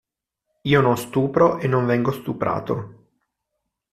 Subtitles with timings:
[0.69, 3.09] Io non stupro e non vengo stuprato.